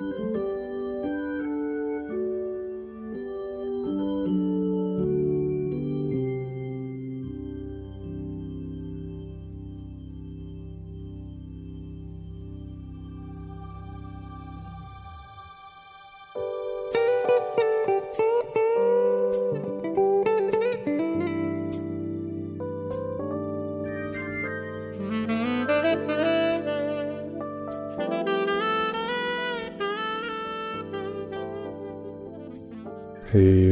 Hey, 0.00 0.29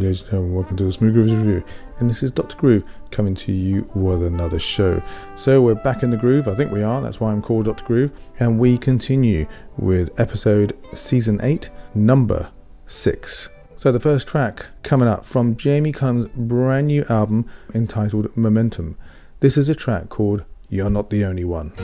ladies 0.08 0.22
and 0.22 0.30
gentlemen, 0.30 0.54
welcome 0.54 0.74
to 0.74 0.84
the 0.84 0.92
Smooth 0.92 1.12
Grooves 1.12 1.32
Review, 1.34 1.62
and 1.98 2.08
this 2.08 2.22
is 2.22 2.30
Dr. 2.30 2.56
Groove 2.56 2.82
coming 3.10 3.34
to 3.34 3.52
you 3.52 3.86
with 3.94 4.22
another 4.22 4.58
show. 4.58 5.02
So, 5.36 5.60
we're 5.60 5.74
back 5.74 6.02
in 6.02 6.08
the 6.08 6.16
groove, 6.16 6.48
I 6.48 6.54
think 6.54 6.72
we 6.72 6.82
are, 6.82 7.02
that's 7.02 7.20
why 7.20 7.30
I'm 7.30 7.42
called 7.42 7.66
Dr. 7.66 7.84
Groove, 7.84 8.12
and 8.40 8.58
we 8.58 8.78
continue 8.78 9.46
with 9.76 10.18
episode 10.18 10.78
season 10.94 11.38
8, 11.42 11.68
number 11.94 12.50
6. 12.86 13.50
So, 13.76 13.92
the 13.92 14.00
first 14.00 14.26
track 14.26 14.64
coming 14.82 15.08
up 15.08 15.26
from 15.26 15.56
Jamie 15.56 15.92
Cullum's 15.92 16.28
brand 16.28 16.86
new 16.86 17.04
album 17.10 17.44
entitled 17.74 18.34
Momentum. 18.34 18.96
This 19.40 19.58
is 19.58 19.68
a 19.68 19.74
track 19.74 20.08
called 20.08 20.42
You're 20.70 20.88
Not 20.88 21.10
the 21.10 21.22
Only 21.26 21.44
One. 21.44 21.74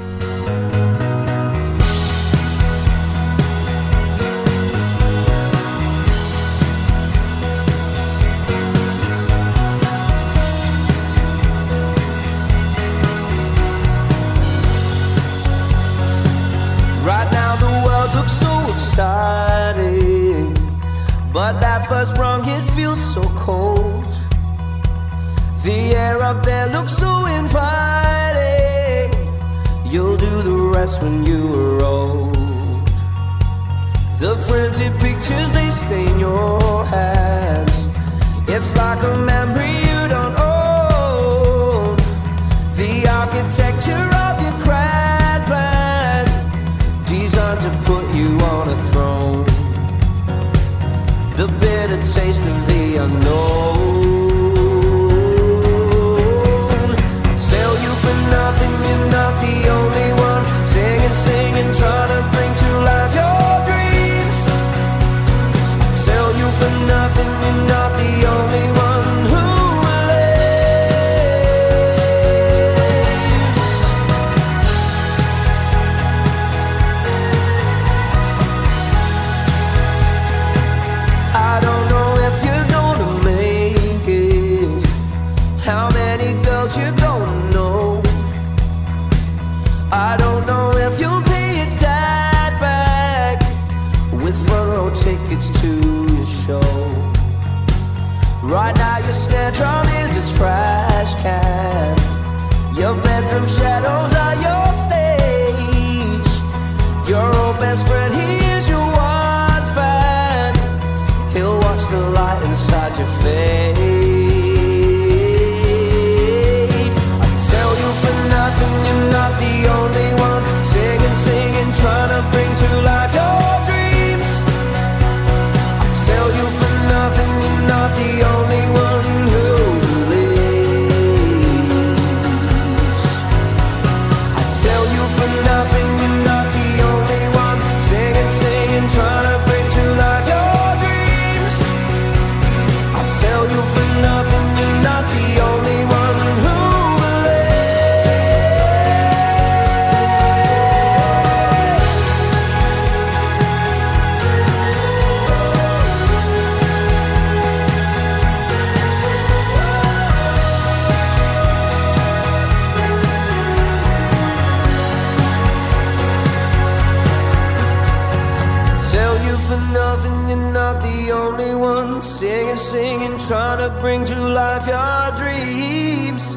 Singing, 172.85 173.17
trying 173.17 173.61
to 173.61 173.71
bring 173.81 174.05
to 174.05 174.15
life 174.15 174.67
your 174.67 175.11
dreams. 175.17 176.37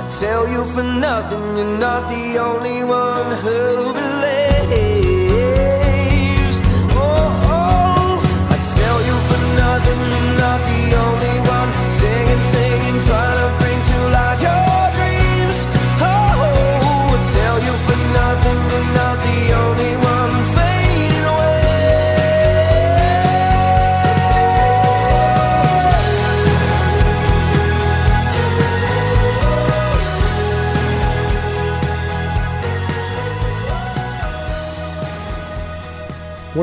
I 0.00 0.16
tell 0.20 0.48
you 0.48 0.64
for 0.64 0.82
nothing, 0.82 1.56
you're 1.56 1.78
not 1.78 2.08
the 2.08 2.38
only 2.38 2.82
one 2.82 3.30
who 3.38 3.92
believes. 3.92 4.53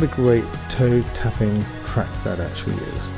What 0.01 0.11
a 0.11 0.15
great 0.15 0.45
toe 0.71 1.03
tapping 1.13 1.63
track 1.85 2.09
that 2.23 2.39
actually 2.39 2.73
is. 2.73 3.11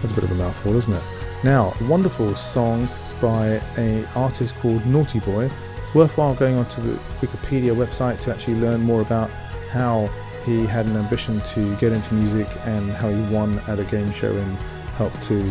That's 0.00 0.12
a 0.12 0.14
bit 0.14 0.24
of 0.24 0.30
a 0.30 0.36
mouthful, 0.36 0.74
isn't 0.74 0.90
it? 0.90 1.02
Now, 1.44 1.74
a 1.78 1.84
wonderful 1.84 2.34
song 2.34 2.88
by 3.20 3.60
a 3.76 4.06
artist 4.14 4.56
called 4.56 4.86
Naughty 4.86 5.20
Boy. 5.20 5.50
It's 5.82 5.94
worthwhile 5.94 6.34
going 6.34 6.56
onto 6.56 6.80
the 6.80 6.94
Wikipedia 7.20 7.74
website 7.76 8.20
to 8.22 8.32
actually 8.32 8.54
learn 8.54 8.80
more 8.80 9.02
about 9.02 9.28
how 9.70 10.08
he 10.46 10.64
had 10.64 10.86
an 10.86 10.96
ambition 10.96 11.42
to 11.52 11.76
get 11.76 11.92
into 11.92 12.14
music 12.14 12.48
and 12.64 12.90
how 12.90 13.10
he 13.10 13.20
won 13.34 13.58
at 13.68 13.78
a 13.78 13.84
game 13.84 14.10
show 14.10 14.34
and 14.34 14.56
helped 14.96 15.22
to 15.24 15.44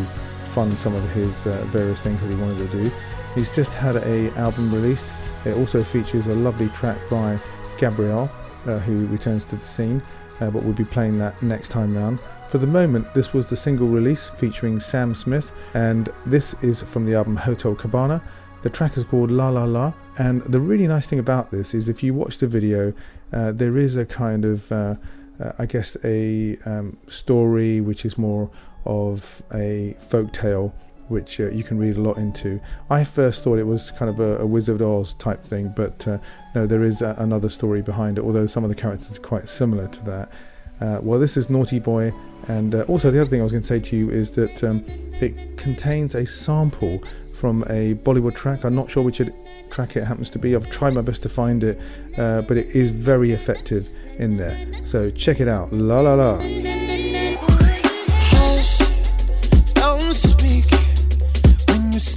fund 0.44 0.76
some 0.76 0.96
of 0.96 1.08
his 1.10 1.46
uh, 1.46 1.64
various 1.66 2.00
things 2.00 2.20
that 2.20 2.28
he 2.28 2.34
wanted 2.34 2.68
to 2.68 2.76
do. 2.76 2.90
He's 3.36 3.54
just 3.54 3.74
had 3.74 3.94
a 3.94 4.36
album 4.36 4.74
released. 4.74 5.12
It 5.44 5.56
also 5.56 5.84
features 5.84 6.26
a 6.26 6.34
lovely 6.34 6.68
track 6.70 6.98
by 7.08 7.38
Gabrielle, 7.78 8.28
uh, 8.66 8.78
who 8.80 9.06
returns 9.06 9.44
to 9.44 9.56
the 9.56 9.64
scene. 9.64 10.02
Uh, 10.40 10.50
but 10.50 10.62
we'll 10.62 10.72
be 10.72 10.84
playing 10.84 11.18
that 11.18 11.40
next 11.42 11.68
time 11.68 11.96
round. 11.96 12.18
For 12.48 12.58
the 12.58 12.66
moment, 12.66 13.12
this 13.14 13.32
was 13.32 13.46
the 13.46 13.56
single 13.56 13.86
release 13.86 14.30
featuring 14.30 14.80
Sam 14.80 15.14
Smith, 15.14 15.52
and 15.74 16.08
this 16.26 16.54
is 16.62 16.82
from 16.82 17.06
the 17.06 17.14
album 17.14 17.36
Hotel 17.36 17.74
Cabana. 17.74 18.22
The 18.62 18.70
track 18.70 18.96
is 18.96 19.04
called 19.04 19.30
La 19.30 19.48
La 19.48 19.64
La, 19.64 19.92
and 20.18 20.42
the 20.42 20.60
really 20.60 20.86
nice 20.86 21.06
thing 21.06 21.18
about 21.18 21.50
this 21.50 21.74
is 21.74 21.88
if 21.88 22.02
you 22.02 22.12
watch 22.12 22.38
the 22.38 22.46
video, 22.46 22.92
uh, 23.32 23.52
there 23.52 23.78
is 23.78 23.96
a 23.96 24.04
kind 24.04 24.44
of, 24.44 24.70
uh, 24.72 24.96
uh, 25.42 25.52
I 25.58 25.66
guess, 25.66 25.96
a 26.04 26.56
um, 26.66 26.96
story 27.08 27.80
which 27.80 28.04
is 28.04 28.18
more 28.18 28.50
of 28.84 29.42
a 29.54 29.94
folk 29.98 30.32
tale 30.32 30.74
which 31.10 31.40
uh, 31.40 31.50
you 31.50 31.62
can 31.62 31.78
read 31.78 31.96
a 31.96 32.00
lot 32.00 32.16
into. 32.16 32.60
I 32.88 33.04
first 33.04 33.42
thought 33.44 33.58
it 33.58 33.66
was 33.66 33.90
kind 33.90 34.08
of 34.08 34.20
a, 34.20 34.38
a 34.38 34.46
Wizard 34.46 34.80
of 34.80 34.88
Oz 34.88 35.14
type 35.14 35.44
thing, 35.44 35.72
but 35.76 36.06
uh, 36.06 36.18
no, 36.54 36.66
there 36.66 36.84
is 36.84 37.02
a, 37.02 37.14
another 37.18 37.48
story 37.48 37.82
behind 37.82 38.18
it, 38.18 38.24
although 38.24 38.46
some 38.46 38.64
of 38.64 38.70
the 38.70 38.76
characters 38.76 39.18
are 39.18 39.22
quite 39.22 39.48
similar 39.48 39.88
to 39.88 40.04
that. 40.04 40.32
Uh, 40.80 40.98
well, 41.02 41.20
this 41.20 41.36
is 41.36 41.50
Naughty 41.50 41.78
Boy, 41.78 42.12
and 42.48 42.74
uh, 42.74 42.82
also 42.82 43.10
the 43.10 43.20
other 43.20 43.28
thing 43.28 43.40
I 43.40 43.42
was 43.42 43.52
going 43.52 43.62
to 43.62 43.68
say 43.68 43.80
to 43.80 43.96
you 43.96 44.10
is 44.10 44.34
that 44.36 44.64
um, 44.64 44.84
it 44.86 45.58
contains 45.58 46.14
a 46.14 46.24
sample 46.24 47.02
from 47.34 47.62
a 47.64 47.94
Bollywood 47.96 48.34
track. 48.34 48.64
I'm 48.64 48.74
not 48.74 48.90
sure 48.90 49.02
which 49.02 49.20
it, 49.20 49.34
track 49.70 49.96
it 49.96 50.04
happens 50.04 50.30
to 50.30 50.38
be. 50.38 50.54
I've 50.54 50.70
tried 50.70 50.94
my 50.94 51.02
best 51.02 51.22
to 51.22 51.28
find 51.28 51.62
it, 51.64 51.78
uh, 52.16 52.42
but 52.42 52.56
it 52.56 52.68
is 52.68 52.90
very 52.90 53.32
effective 53.32 53.88
in 54.18 54.36
there. 54.36 54.84
So 54.84 55.10
check 55.10 55.40
it 55.40 55.48
out. 55.48 55.72
La 55.72 56.00
la 56.00 56.14
la. 56.14 56.79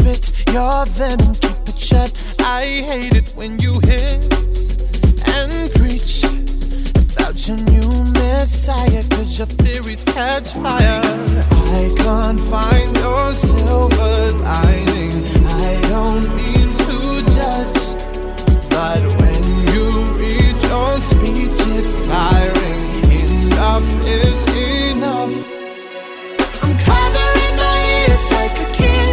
Spit 0.04 0.54
your 0.54 0.86
venom. 0.86 1.34
Keep 1.36 1.70
it 1.70 1.80
shut. 1.80 2.12
I 2.40 2.64
hate 2.90 3.16
it 3.16 3.30
when 3.36 3.58
you 3.60 3.80
hiss 3.80 4.28
and 5.36 5.72
preach 5.80 6.24
about 7.16 7.38
your 7.48 7.58
new 7.72 7.90
messiah. 8.20 9.04
Cause 9.12 9.38
your 9.38 9.48
theories 9.48 10.04
catch 10.04 10.50
fire. 10.54 11.02
I 11.80 11.94
can't 11.98 12.40
find 12.40 12.96
your 12.98 13.34
silver 13.34 14.32
lining. 14.44 15.14
I 15.48 15.74
don't 15.94 16.28
mean 16.36 16.68
to 16.86 16.98
judge, 17.38 17.82
but 18.70 19.02
when 19.20 19.44
you 19.72 19.86
read 20.20 20.56
your 20.72 21.00
speech, 21.00 21.60
it's 21.78 21.98
tiring. 22.08 22.82
Enough 23.22 23.90
is 24.06 24.40
enough. 24.56 25.36
I'm 26.62 26.76
covering 26.88 27.56
my 27.64 27.78
ears 28.00 28.26
like 28.32 28.58
a 28.60 28.74
kid. 28.74 29.12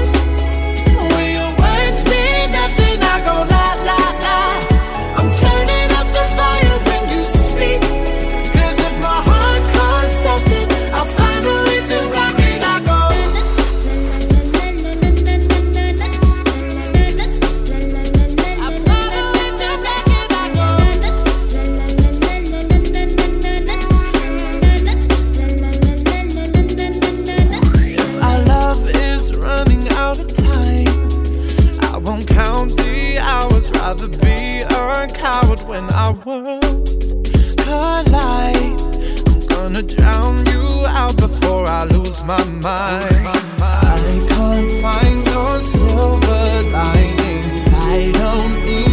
I 41.80 41.84
lose 41.84 42.22
my 42.24 42.44
mind. 42.60 43.26
I 43.58 44.26
can't 44.28 44.70
find 44.82 45.26
your 45.28 45.60
silver 45.62 46.68
lining. 46.68 47.42
I 47.72 48.12
don't 48.12 48.62
mean 48.62 48.89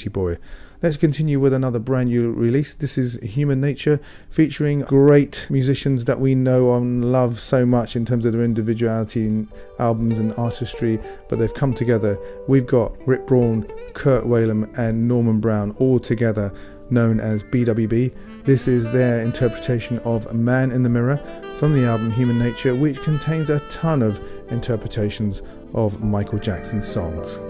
Naughty 0.00 0.08
Boy. 0.08 0.38
Let's 0.80 0.96
continue 0.96 1.38
with 1.38 1.52
another 1.52 1.78
brand 1.78 2.08
new 2.08 2.32
release. 2.32 2.72
This 2.72 2.96
is 2.96 3.20
Human 3.22 3.60
Nature, 3.60 4.00
featuring 4.30 4.80
great 4.80 5.46
musicians 5.50 6.06
that 6.06 6.18
we 6.18 6.34
know 6.34 6.74
and 6.74 7.12
love 7.12 7.38
so 7.38 7.66
much 7.66 7.96
in 7.96 8.06
terms 8.06 8.24
of 8.24 8.32
their 8.32 8.42
individuality 8.42 9.26
in 9.26 9.48
albums 9.78 10.18
and 10.18 10.32
artistry, 10.38 10.98
but 11.28 11.38
they've 11.38 11.52
come 11.52 11.74
together. 11.74 12.18
We've 12.48 12.66
got 12.66 12.96
Rick 13.06 13.26
Braun, 13.26 13.64
Kirk 13.92 14.24
Whalum, 14.24 14.72
and 14.78 15.06
Norman 15.06 15.38
Brown 15.38 15.72
all 15.72 15.98
together, 15.98 16.50
known 16.88 17.20
as 17.20 17.44
BWB. 17.44 18.14
This 18.44 18.66
is 18.66 18.90
their 18.90 19.20
interpretation 19.20 19.98
of 19.98 20.32
Man 20.32 20.72
in 20.72 20.82
the 20.82 20.88
Mirror 20.88 21.18
from 21.56 21.74
the 21.74 21.84
album 21.84 22.10
Human 22.10 22.38
Nature, 22.38 22.74
which 22.74 23.02
contains 23.02 23.50
a 23.50 23.60
ton 23.68 24.00
of 24.00 24.18
interpretations 24.50 25.42
of 25.74 26.02
Michael 26.02 26.38
Jackson's 26.38 26.88
songs. 26.88 27.42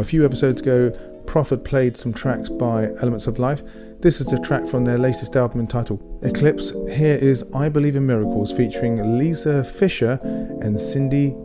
A 0.00 0.04
few 0.04 0.24
episodes 0.24 0.62
ago, 0.62 0.90
Prof 1.26 1.50
had 1.50 1.62
played 1.62 1.94
some 1.94 2.14
tracks 2.14 2.48
by 2.48 2.86
Elements 3.02 3.26
of 3.26 3.38
Life. 3.38 3.62
This 4.00 4.18
is 4.18 4.26
the 4.26 4.38
track 4.38 4.66
from 4.66 4.86
their 4.86 4.96
latest 4.96 5.36
album 5.36 5.60
entitled 5.60 6.00
Eclipse. 6.22 6.70
Here 6.90 7.16
is 7.16 7.44
I 7.54 7.68
Believe 7.68 7.96
in 7.96 8.06
Miracles 8.06 8.50
featuring 8.50 9.18
Lisa 9.18 9.62
Fischer 9.62 10.18
and 10.62 10.80
Cindy 10.80 11.36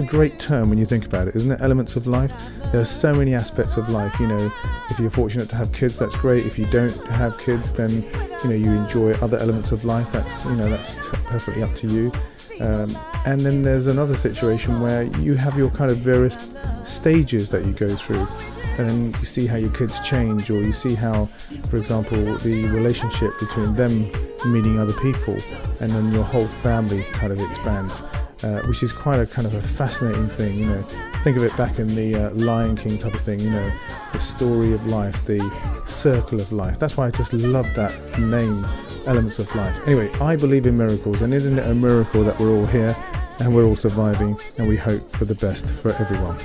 Mizelle. 0.00 0.08
great 0.08 0.38
term 0.38 0.68
when 0.68 0.78
you 0.78 0.86
think 0.86 1.06
about 1.06 1.28
it, 1.28 1.36
isn't 1.36 1.50
it? 1.50 1.60
Elements 1.60 1.96
of 1.96 2.06
life. 2.06 2.32
There 2.72 2.80
are 2.80 2.86
so 2.86 3.14
many 3.14 3.34
aspects 3.34 3.76
of 3.76 3.88
life. 3.88 4.18
You 4.18 4.26
know, 4.26 4.52
if 4.90 4.98
you're 4.98 5.10
fortunate 5.10 5.48
to 5.50 5.56
have 5.56 5.72
kids, 5.72 5.98
that's 5.98 6.16
great. 6.16 6.46
If 6.46 6.58
you 6.58 6.66
don't 6.66 6.96
have 7.08 7.38
kids, 7.38 7.72
then 7.72 8.02
you 8.42 8.50
know 8.50 8.56
you 8.56 8.72
enjoy 8.72 9.12
other 9.14 9.38
elements 9.38 9.72
of 9.72 9.84
life. 9.84 10.10
That's 10.12 10.44
you 10.44 10.56
know 10.56 10.68
that's 10.68 10.94
perfectly 11.24 11.62
up 11.62 11.74
to 11.76 11.86
you. 11.88 12.12
Um, 12.60 12.96
and 13.26 13.40
then 13.40 13.62
there's 13.62 13.86
another 13.86 14.16
situation 14.16 14.80
where 14.80 15.04
you 15.18 15.34
have 15.34 15.56
your 15.56 15.70
kind 15.70 15.90
of 15.90 15.98
various 15.98 16.36
stages 16.84 17.48
that 17.50 17.64
you 17.64 17.72
go 17.72 17.94
through 17.96 18.26
and 18.78 18.88
then 18.88 19.14
you 19.18 19.24
see 19.24 19.46
how 19.46 19.56
your 19.56 19.70
kids 19.70 20.00
change 20.00 20.50
or 20.50 20.60
you 20.60 20.72
see 20.72 20.94
how 20.94 21.26
for 21.66 21.76
example 21.76 22.16
the 22.38 22.66
relationship 22.68 23.30
between 23.38 23.74
them 23.74 24.10
meeting 24.46 24.78
other 24.78 24.94
people 24.94 25.36
and 25.80 25.90
then 25.90 26.12
your 26.12 26.24
whole 26.24 26.46
family 26.46 27.02
kind 27.12 27.32
of 27.32 27.40
expands 27.40 28.02
uh, 28.42 28.60
which 28.62 28.82
is 28.82 28.92
quite 28.92 29.20
a 29.20 29.26
kind 29.26 29.46
of 29.46 29.54
a 29.54 29.62
fascinating 29.62 30.28
thing. 30.28 30.58
You 30.58 30.66
know, 30.66 30.82
think 31.22 31.36
of 31.36 31.44
it 31.44 31.56
back 31.56 31.78
in 31.78 31.94
the 31.94 32.14
uh, 32.14 32.30
Lion 32.32 32.76
King 32.76 32.98
type 32.98 33.14
of 33.14 33.20
thing. 33.20 33.40
You 33.40 33.50
know, 33.50 33.72
the 34.12 34.20
story 34.20 34.72
of 34.72 34.86
life, 34.86 35.24
the 35.26 35.40
circle 35.86 36.40
of 36.40 36.52
life. 36.52 36.78
That's 36.78 36.96
why 36.96 37.06
I 37.06 37.10
just 37.10 37.32
love 37.32 37.72
that 37.74 37.92
name, 38.18 38.64
Elements 39.06 39.38
of 39.38 39.54
Life. 39.54 39.86
Anyway, 39.86 40.10
I 40.20 40.36
believe 40.36 40.66
in 40.66 40.76
miracles, 40.76 41.22
and 41.22 41.32
isn't 41.32 41.58
it 41.58 41.66
a 41.66 41.74
miracle 41.74 42.22
that 42.24 42.38
we're 42.38 42.50
all 42.50 42.66
here 42.66 42.96
and 43.38 43.54
we're 43.54 43.64
all 43.64 43.76
surviving, 43.76 44.38
and 44.58 44.68
we 44.68 44.76
hope 44.76 45.10
for 45.10 45.24
the 45.24 45.34
best 45.34 45.66
for 45.66 45.90
everyone. 45.94 46.36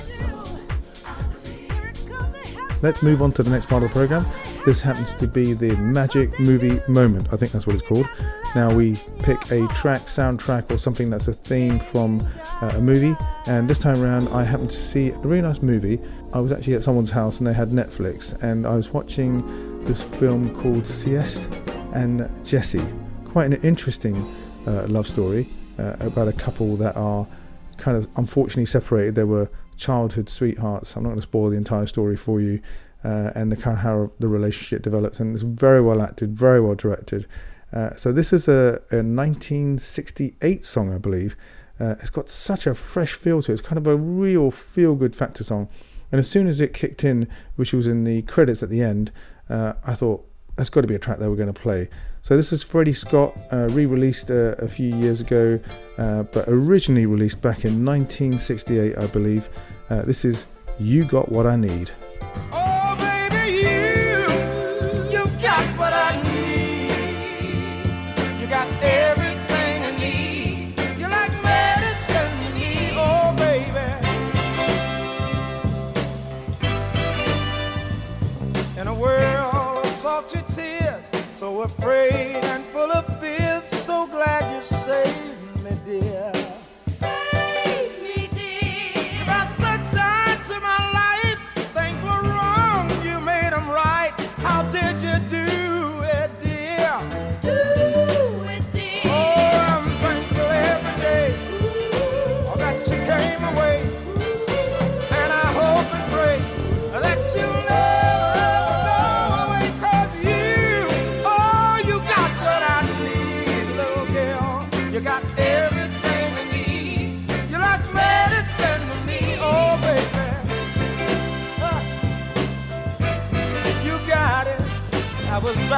Let's 2.82 3.02
move 3.02 3.22
on 3.22 3.32
to 3.32 3.42
the 3.42 3.50
next 3.50 3.66
part 3.66 3.82
of 3.82 3.90
the 3.90 3.92
program. 3.92 4.24
This 4.64 4.80
happens 4.80 5.14
to 5.14 5.26
be 5.26 5.52
the 5.52 5.76
Magic 5.76 6.38
Movie 6.38 6.80
Moment. 6.88 7.32
I 7.32 7.36
think 7.36 7.52
that's 7.52 7.66
what 7.66 7.76
it's 7.76 7.86
called. 7.86 8.06
Now 8.54 8.74
we 8.74 8.96
pick 9.22 9.50
a 9.50 9.68
track, 9.68 10.02
soundtrack, 10.02 10.72
or 10.72 10.78
something 10.78 11.10
that's 11.10 11.28
a 11.28 11.34
theme 11.34 11.78
from 11.78 12.26
uh, 12.62 12.72
a 12.74 12.80
movie. 12.80 13.14
And 13.46 13.68
this 13.68 13.78
time 13.78 14.02
around, 14.02 14.28
I 14.28 14.42
happened 14.42 14.70
to 14.70 14.76
see 14.76 15.10
a 15.10 15.18
really 15.18 15.42
nice 15.42 15.60
movie. 15.60 16.00
I 16.32 16.40
was 16.40 16.50
actually 16.50 16.74
at 16.74 16.82
someone's 16.82 17.10
house 17.10 17.38
and 17.38 17.46
they 17.46 17.52
had 17.52 17.70
Netflix, 17.70 18.42
and 18.42 18.66
I 18.66 18.74
was 18.74 18.90
watching 18.90 19.84
this 19.84 20.02
film 20.02 20.54
called 20.54 20.86
Celeste 20.86 21.50
and 21.94 22.28
Jesse. 22.44 22.84
Quite 23.26 23.52
an 23.52 23.62
interesting 23.62 24.16
uh, 24.66 24.86
love 24.88 25.06
story 25.06 25.48
uh, 25.78 25.96
about 26.00 26.28
a 26.28 26.32
couple 26.32 26.76
that 26.76 26.96
are 26.96 27.26
kind 27.76 27.96
of 27.96 28.08
unfortunately 28.16 28.66
separated. 28.66 29.14
They 29.14 29.24
were 29.24 29.50
childhood 29.76 30.28
sweethearts. 30.28 30.96
I'm 30.96 31.02
not 31.02 31.10
going 31.10 31.20
to 31.20 31.22
spoil 31.22 31.50
the 31.50 31.56
entire 31.56 31.86
story 31.86 32.16
for 32.16 32.40
you. 32.40 32.60
Uh, 33.04 33.30
and 33.36 33.52
the 33.52 33.56
kind 33.56 33.76
of 33.76 33.82
how 33.84 34.10
the 34.18 34.26
relationship 34.26 34.82
develops, 34.82 35.20
and 35.20 35.32
it's 35.32 35.44
very 35.44 35.80
well 35.80 36.02
acted, 36.02 36.32
very 36.32 36.60
well 36.60 36.74
directed. 36.74 37.28
Uh, 37.72 37.94
so 37.96 38.12
this 38.12 38.32
is 38.32 38.48
a, 38.48 38.80
a, 38.90 39.02
1968 39.02 40.64
song, 40.64 40.92
I 40.92 40.98
believe. 40.98 41.36
Uh, 41.78 41.94
it's 42.00 42.10
got 42.10 42.28
such 42.28 42.66
a 42.66 42.74
fresh 42.74 43.12
feel 43.12 43.42
to 43.42 43.52
it. 43.52 43.54
It's 43.54 43.62
kind 43.62 43.78
of 43.78 43.86
a 43.86 43.96
real 43.96 44.50
feel-good 44.50 45.14
factor 45.14 45.44
song. 45.44 45.68
And 46.10 46.18
as 46.18 46.28
soon 46.28 46.48
as 46.48 46.60
it 46.60 46.72
kicked 46.72 47.04
in, 47.04 47.28
which 47.56 47.72
was 47.72 47.86
in 47.86 48.04
the 48.04 48.22
credits 48.22 48.62
at 48.62 48.70
the 48.70 48.82
end, 48.82 49.12
uh, 49.50 49.74
I 49.86 49.94
thought 49.94 50.26
that's 50.56 50.70
got 50.70 50.80
to 50.80 50.88
be 50.88 50.94
a 50.94 50.98
track 50.98 51.18
that 51.18 51.28
we're 51.28 51.36
going 51.36 51.52
to 51.52 51.60
play. 51.60 51.88
So 52.22 52.36
this 52.36 52.52
is 52.52 52.62
Freddie 52.62 52.94
Scott, 52.94 53.36
uh, 53.52 53.68
re-released 53.70 54.30
uh, 54.30 54.56
a 54.58 54.68
few 54.68 54.94
years 54.96 55.20
ago, 55.20 55.60
but 55.96 56.44
originally 56.48 57.06
released 57.06 57.40
back 57.40 57.64
in 57.64 57.84
1968, 57.84 58.98
I 58.98 59.06
believe. 59.06 59.48
This 59.88 60.24
is 60.24 60.46
"You 60.80 61.04
Got 61.04 61.30
What 61.30 61.46
I 61.46 61.56
Need." 61.56 61.92
Afraid 81.62 82.36
and 82.36 82.64
full 82.66 82.90
of 82.92 83.04
fears, 83.20 83.64
so 83.64 84.06
glad 84.06 84.54
you 84.54 84.64
saved 84.64 85.64
me, 85.64 85.72
dear. 85.84 86.37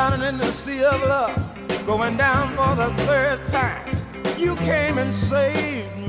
Drowning 0.01 0.27
in 0.27 0.39
the 0.39 0.51
sea 0.51 0.83
of 0.83 0.99
love, 1.03 1.37
going 1.85 2.17
down 2.17 2.49
for 2.57 2.75
the 2.75 2.91
third 3.05 3.45
time. 3.45 3.95
You 4.39 4.57
came 4.57 4.97
and 4.97 5.15
saved 5.15 5.95
me, 5.99 6.00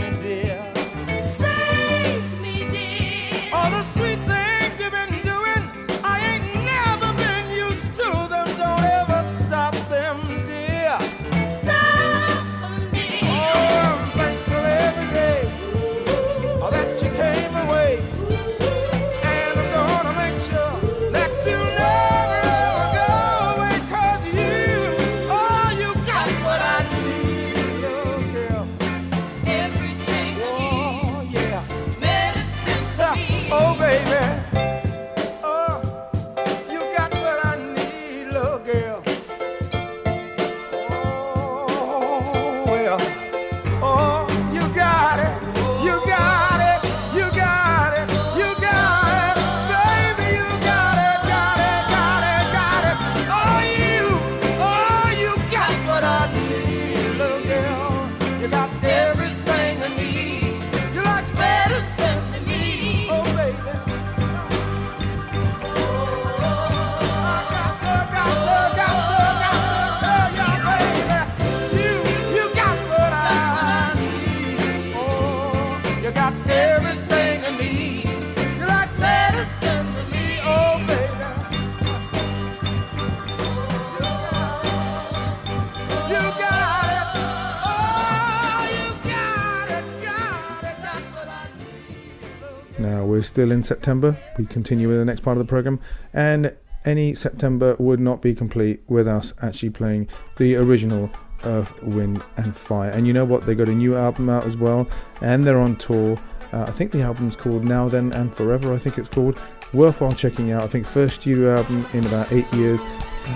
still 93.31 93.51
in 93.51 93.63
September. 93.63 94.17
We 94.37 94.45
continue 94.45 94.89
with 94.89 94.97
the 94.97 95.05
next 95.05 95.21
part 95.21 95.37
of 95.37 95.39
the 95.39 95.49
program, 95.49 95.79
and 96.13 96.53
any 96.85 97.13
September 97.13 97.77
would 97.79 97.99
not 97.99 98.21
be 98.21 98.35
complete 98.35 98.81
with 98.87 99.07
us 99.07 99.33
actually 99.41 99.69
playing 99.69 100.09
the 100.37 100.55
original 100.57 101.09
Earth, 101.45 101.71
Wind 101.81 102.21
and 102.35 102.55
Fire. 102.55 102.91
And 102.91 103.07
you 103.07 103.13
know 103.13 103.23
what? 103.23 103.45
They 103.45 103.55
got 103.55 103.69
a 103.69 103.73
new 103.73 103.95
album 103.95 104.29
out 104.29 104.45
as 104.45 104.57
well, 104.57 104.85
and 105.21 105.47
they're 105.47 105.59
on 105.59 105.77
tour. 105.77 106.19
Uh, 106.51 106.65
I 106.67 106.71
think 106.71 106.91
the 106.91 107.01
album's 107.01 107.37
called 107.37 107.63
Now 107.63 107.87
Then 107.87 108.11
and 108.11 108.35
Forever. 108.35 108.73
I 108.73 108.77
think 108.77 108.97
it's 108.97 109.09
called. 109.09 109.39
Worthwhile 109.73 110.13
checking 110.13 110.51
out. 110.51 110.65
I 110.65 110.67
think 110.67 110.85
first 110.85 111.21
studio 111.21 111.55
album 111.55 111.85
in 111.93 112.05
about 112.05 112.33
eight 112.33 112.51
years. 112.53 112.81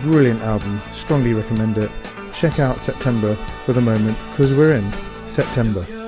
Brilliant 0.01 0.41
album. 0.41 0.81
Strongly 0.91 1.33
recommend 1.33 1.77
it. 1.77 1.89
Check 2.33 2.59
out 2.59 2.77
September 2.79 3.35
for 3.63 3.71
the 3.71 3.79
moment 3.79 4.17
because 4.31 4.53
we're 4.53 4.73
in 4.73 4.93
September. 5.27 6.04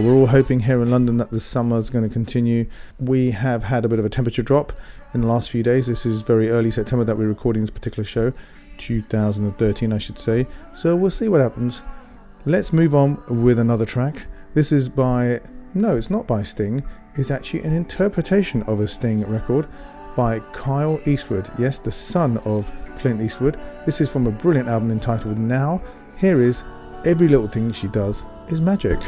Well, 0.00 0.14
we're 0.14 0.18
all 0.18 0.28
hoping 0.28 0.60
here 0.60 0.80
in 0.80 0.90
London 0.90 1.18
that 1.18 1.28
the 1.28 1.40
summer 1.40 1.78
is 1.78 1.90
going 1.90 2.08
to 2.08 2.10
continue. 2.10 2.64
We 2.98 3.32
have 3.32 3.64
had 3.64 3.84
a 3.84 3.88
bit 3.88 3.98
of 3.98 4.06
a 4.06 4.08
temperature 4.08 4.42
drop 4.42 4.72
in 5.12 5.20
the 5.20 5.26
last 5.26 5.50
few 5.50 5.62
days. 5.62 5.88
This 5.88 6.06
is 6.06 6.22
very 6.22 6.48
early 6.48 6.70
September 6.70 7.04
that 7.04 7.18
we're 7.18 7.28
recording 7.28 7.60
this 7.60 7.70
particular 7.70 8.04
show, 8.04 8.32
2013, 8.78 9.92
I 9.92 9.98
should 9.98 10.18
say. 10.18 10.46
So 10.74 10.96
we'll 10.96 11.10
see 11.10 11.28
what 11.28 11.42
happens. 11.42 11.82
Let's 12.46 12.72
move 12.72 12.94
on 12.94 13.22
with 13.28 13.58
another 13.58 13.84
track. 13.84 14.24
This 14.54 14.72
is 14.72 14.88
by, 14.88 15.42
no, 15.74 15.96
it's 15.98 16.08
not 16.08 16.26
by 16.26 16.44
Sting, 16.44 16.82
it's 17.16 17.30
actually 17.30 17.64
an 17.64 17.74
interpretation 17.74 18.62
of 18.62 18.80
a 18.80 18.88
Sting 18.88 19.22
record 19.30 19.68
by 20.16 20.40
Kyle 20.54 20.98
Eastwood. 21.04 21.50
Yes, 21.58 21.78
the 21.78 21.92
son 21.92 22.38
of 22.46 22.72
Clint 22.96 23.20
Eastwood. 23.20 23.60
This 23.84 24.00
is 24.00 24.08
from 24.08 24.26
a 24.26 24.32
brilliant 24.32 24.70
album 24.70 24.92
entitled 24.92 25.36
Now. 25.36 25.82
Here 26.18 26.40
is 26.40 26.64
Every 27.04 27.28
Little 27.28 27.48
Thing 27.48 27.70
She 27.72 27.88
Does 27.88 28.24
is 28.48 28.62
Magic. 28.62 28.98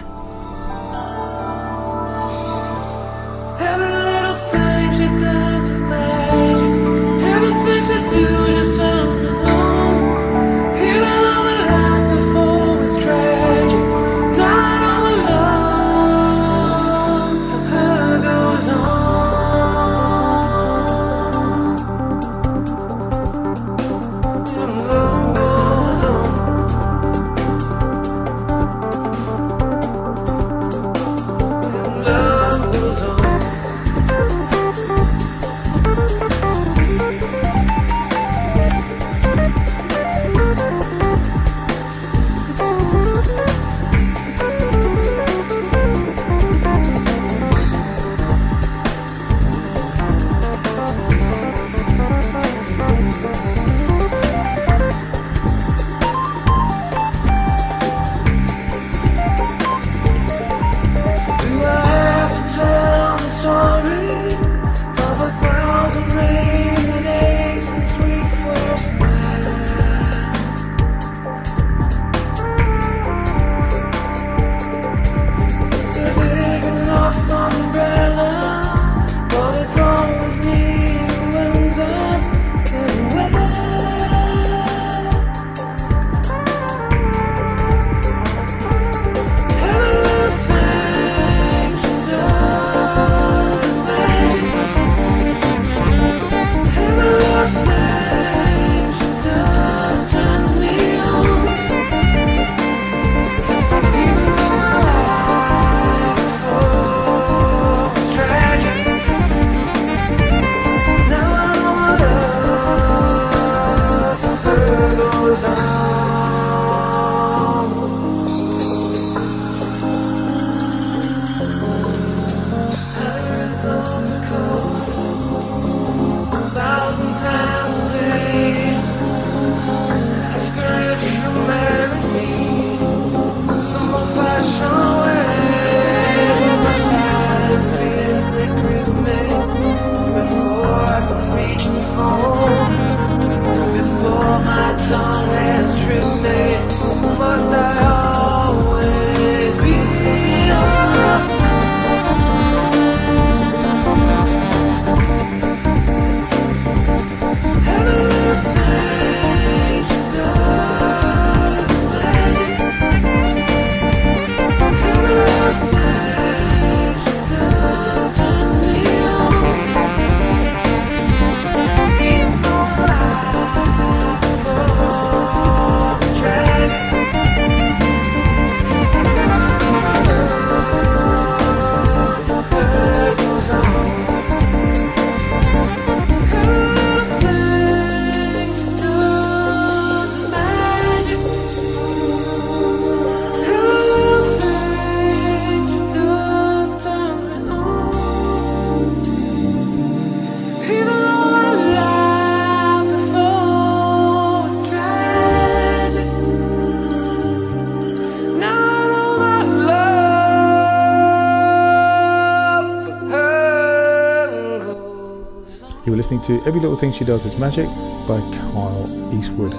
To 216.24 216.40
Every 216.46 216.60
Little 216.60 216.76
Thing 216.76 216.92
She 216.92 217.04
Does 217.04 217.26
Is 217.26 217.36
Magic 217.36 217.66
by 218.06 218.20
Kyle 218.36 219.12
Eastwood 219.12 219.52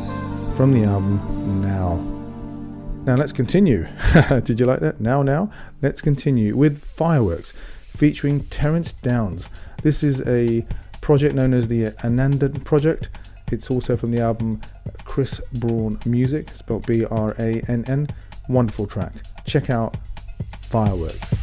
from 0.55 0.71
the 0.71 0.85
album 0.85 1.61
Now. 1.61 1.97
Now 3.03 3.17
let's 3.17 3.33
continue. 3.33 3.85
Did 4.45 4.61
you 4.61 4.65
like 4.65 4.79
that? 4.79 5.01
Now, 5.01 5.23
now, 5.23 5.51
let's 5.81 6.01
continue 6.01 6.55
with 6.55 6.81
Fireworks 6.81 7.51
featuring 7.51 8.45
Terrance 8.45 8.93
Downs. 8.93 9.49
This 9.81 10.03
is 10.03 10.25
a 10.25 10.65
project 11.01 11.35
known 11.35 11.53
as 11.53 11.67
the 11.67 11.93
Ananda 12.01 12.47
Project. 12.49 13.09
It's 13.51 13.69
also 13.69 13.97
from 13.97 14.11
the 14.11 14.21
album 14.21 14.61
Chris 15.03 15.41
Brann 15.51 15.99
Music, 16.05 16.49
spelled 16.51 16.85
B 16.85 17.03
R 17.03 17.35
A 17.39 17.61
N 17.67 17.83
N. 17.87 18.07
Wonderful 18.47 18.87
track. 18.87 19.11
Check 19.45 19.69
out 19.69 19.97
Fireworks. 20.61 21.42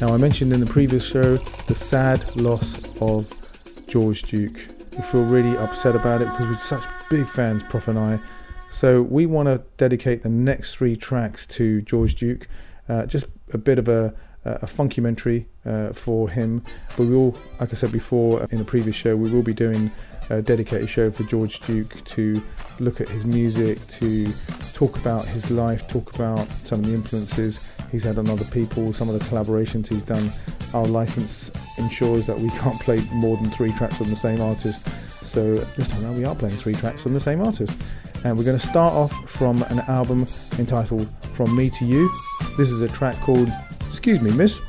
Now, 0.00 0.14
I 0.14 0.16
mentioned 0.16 0.54
in 0.54 0.60
the 0.60 0.66
previous 0.66 1.06
show 1.06 1.36
the 1.36 1.74
sad 1.74 2.34
loss 2.34 2.78
of 3.02 3.30
George 3.86 4.22
Duke. 4.22 4.58
We 4.96 5.02
feel 5.02 5.24
really 5.24 5.54
upset 5.58 5.94
about 5.94 6.22
it 6.22 6.30
because 6.30 6.46
we're 6.46 6.58
such 6.58 6.84
big 7.10 7.26
fans, 7.26 7.62
Prof 7.64 7.86
and 7.86 7.98
I. 7.98 8.18
So 8.70 9.02
we 9.02 9.26
want 9.26 9.48
to 9.48 9.62
dedicate 9.76 10.22
the 10.22 10.30
next 10.30 10.74
three 10.74 10.96
tracks 10.96 11.46
to 11.48 11.82
George 11.82 12.14
Duke. 12.14 12.48
Uh, 12.88 13.04
just 13.04 13.26
a 13.52 13.58
bit 13.58 13.78
of 13.78 13.88
a, 13.88 14.14
a 14.44 14.66
funkumentary 14.66 15.46
uh, 15.64 15.92
for 15.92 16.28
him. 16.28 16.62
But 16.96 17.04
we 17.04 17.16
will, 17.16 17.36
like 17.58 17.70
I 17.70 17.74
said 17.74 17.92
before 17.92 18.46
in 18.50 18.60
a 18.60 18.64
previous 18.64 18.96
show, 18.96 19.16
we 19.16 19.30
will 19.30 19.42
be 19.42 19.54
doing 19.54 19.90
a 20.30 20.40
dedicated 20.40 20.88
show 20.88 21.10
for 21.10 21.24
George 21.24 21.60
Duke 21.60 22.02
to 22.04 22.42
look 22.78 23.00
at 23.00 23.08
his 23.08 23.24
music, 23.24 23.84
to 23.88 24.32
talk 24.72 24.96
about 24.96 25.26
his 25.26 25.50
life, 25.50 25.86
talk 25.88 26.14
about 26.14 26.48
some 26.64 26.80
of 26.80 26.86
the 26.86 26.94
influences 26.94 27.60
he's 27.90 28.04
had 28.04 28.18
on 28.18 28.30
other 28.30 28.44
people, 28.46 28.92
some 28.92 29.08
of 29.08 29.18
the 29.18 29.24
collaborations 29.26 29.88
he's 29.88 30.04
done. 30.04 30.32
Our 30.72 30.86
license 30.86 31.50
ensures 31.78 32.26
that 32.26 32.38
we 32.38 32.48
can't 32.60 32.80
play 32.80 33.00
more 33.12 33.36
than 33.36 33.50
three 33.50 33.72
tracks 33.72 33.96
from 33.96 34.08
the 34.08 34.16
same 34.16 34.40
artist. 34.40 34.86
So 35.24 35.56
this 35.76 35.88
time 35.88 36.04
around, 36.04 36.16
we 36.16 36.24
are 36.24 36.34
playing 36.34 36.56
three 36.56 36.74
tracks 36.74 37.02
from 37.02 37.12
the 37.12 37.20
same 37.20 37.42
artist. 37.42 37.80
And 38.24 38.38
we're 38.38 38.44
going 38.44 38.58
to 38.58 38.66
start 38.66 38.94
off 38.94 39.12
from 39.28 39.62
an 39.64 39.80
album 39.80 40.26
entitled 40.58 41.08
From 41.34 41.54
Me 41.56 41.70
to 41.70 41.84
You. 41.84 42.10
This 42.56 42.70
is 42.70 42.82
a 42.82 42.88
track 42.88 43.16
called 43.20 43.48
Excuse 43.90 44.20
Me, 44.22 44.30
Miss. 44.30 44.60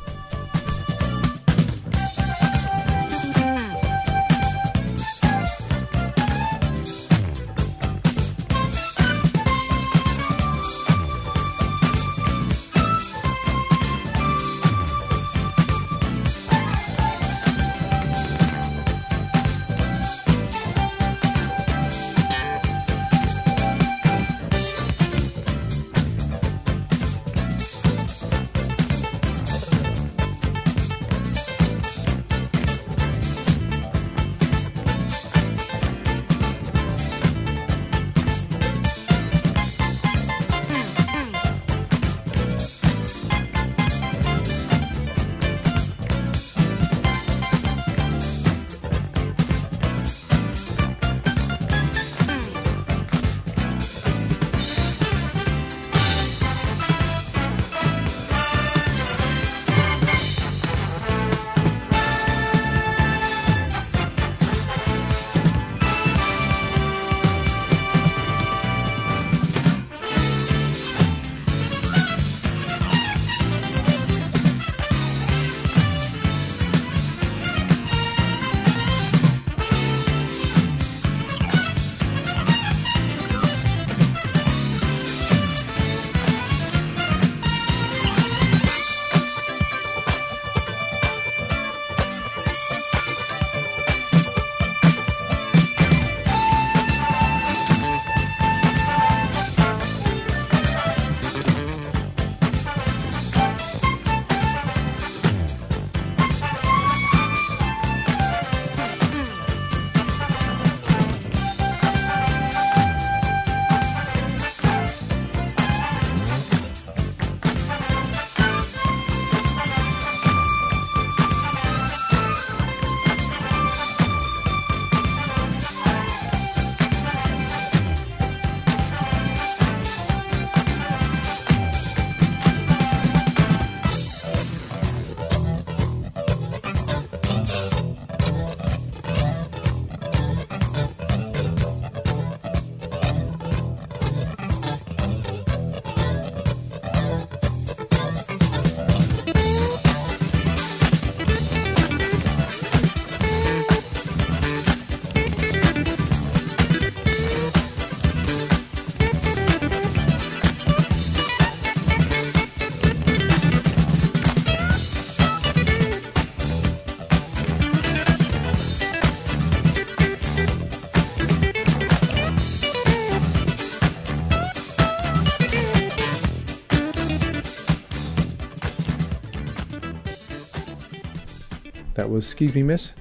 That 182.01 182.09
was 182.09 182.25
Excuse 182.25 182.55
Me 182.55 182.63
Miss, 182.63 182.93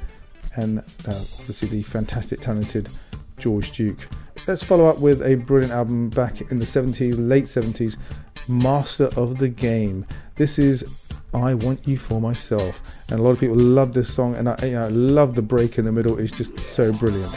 and 0.56 0.80
uh, 0.80 0.82
obviously 1.08 1.68
the 1.68 1.82
fantastic, 1.82 2.40
talented 2.40 2.90
George 3.38 3.72
Duke. 3.72 4.06
Let's 4.46 4.62
follow 4.62 4.84
up 4.84 4.98
with 4.98 5.22
a 5.22 5.36
brilliant 5.36 5.72
album 5.72 6.10
back 6.10 6.42
in 6.42 6.58
the 6.58 6.66
70s, 6.66 7.14
late 7.16 7.44
70s, 7.44 7.96
Master 8.46 9.08
of 9.16 9.38
the 9.38 9.48
Game. 9.48 10.04
This 10.34 10.58
is 10.58 10.84
I 11.32 11.54
Want 11.54 11.88
You 11.88 11.96
For 11.96 12.20
Myself. 12.20 12.82
And 13.08 13.20
a 13.20 13.22
lot 13.22 13.30
of 13.30 13.40
people 13.40 13.56
love 13.56 13.94
this 13.94 14.12
song, 14.12 14.34
and 14.34 14.50
I, 14.50 14.58
you 14.64 14.72
know, 14.72 14.84
I 14.84 14.88
love 14.88 15.34
the 15.34 15.40
break 15.40 15.78
in 15.78 15.86
the 15.86 15.92
middle, 15.92 16.18
it's 16.18 16.30
just 16.30 16.58
so 16.58 16.92
brilliant. 16.92 17.34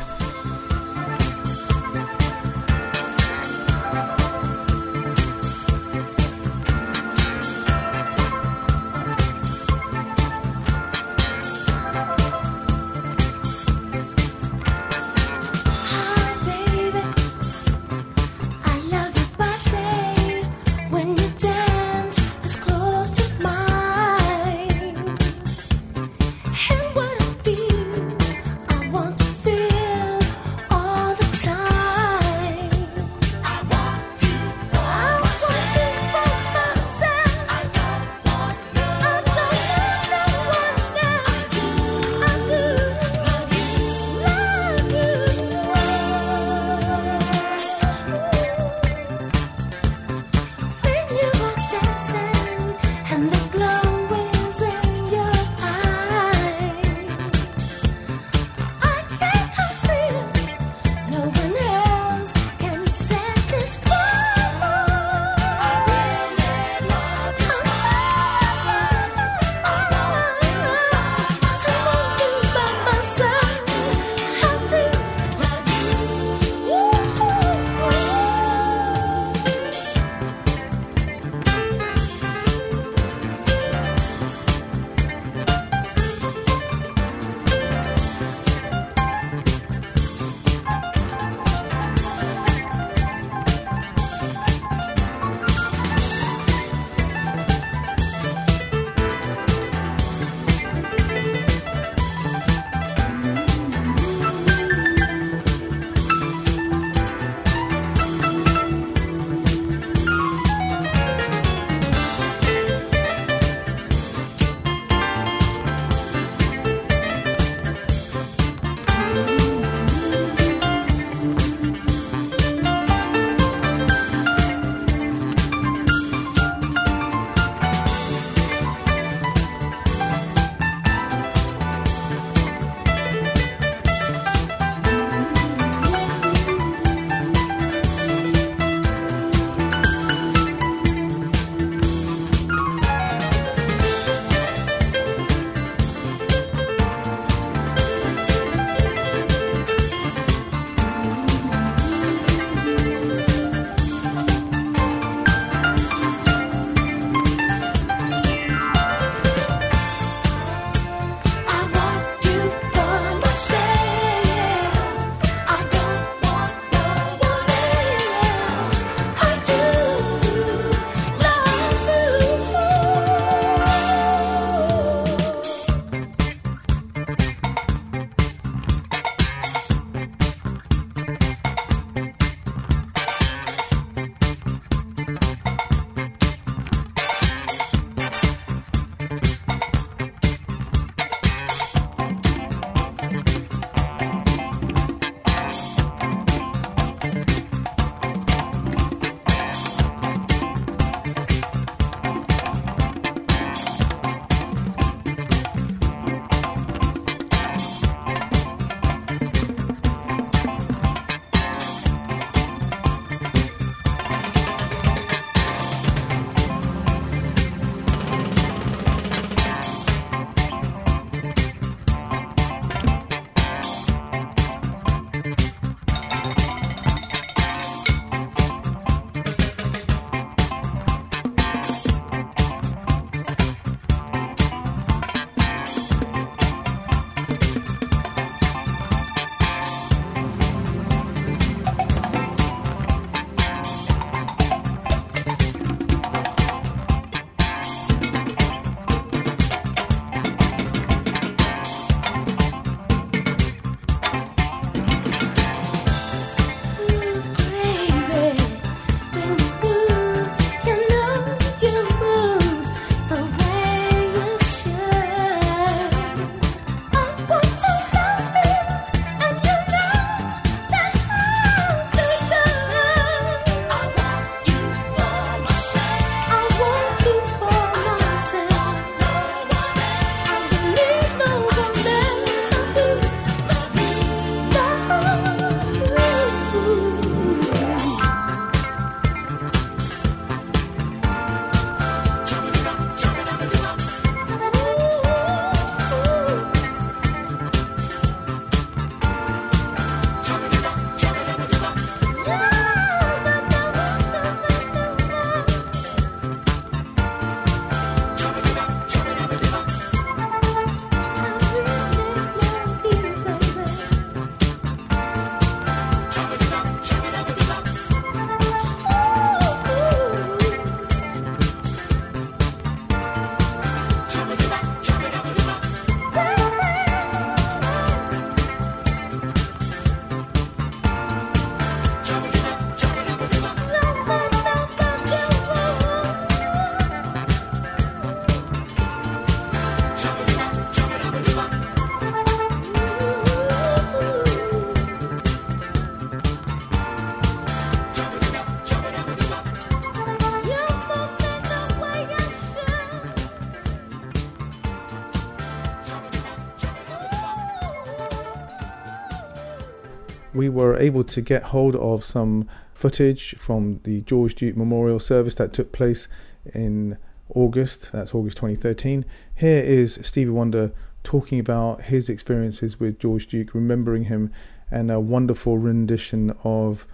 Were 360.53 360.77
able 360.77 361.03
to 361.03 361.21
get 361.21 361.43
hold 361.43 361.75
of 361.75 362.03
some 362.03 362.47
footage 362.73 363.35
from 363.35 363.79
the 363.83 364.01
George 364.01 364.35
Duke 364.35 364.55
Memorial 364.55 364.99
Service 364.99 365.35
that 365.35 365.53
took 365.53 365.71
place 365.71 366.07
in 366.53 366.97
August. 367.29 367.91
That's 367.91 368.13
August 368.13 368.37
2013. 368.37 369.05
Here 369.35 369.63
is 369.63 369.99
Stevie 370.01 370.29
Wonder 370.29 370.71
talking 371.03 371.39
about 371.39 371.83
his 371.83 372.09
experiences 372.09 372.79
with 372.79 372.99
George 372.99 373.27
Duke, 373.27 373.53
remembering 373.53 374.05
him, 374.05 374.31
and 374.71 374.89
a 374.89 374.99
wonderful 374.99 375.57
rendition 375.57 376.33
of 376.43 376.87